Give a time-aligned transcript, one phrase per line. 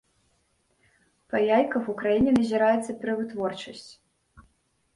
[1.33, 3.87] Па яйках ў краіне назіраецца перавытворчасць.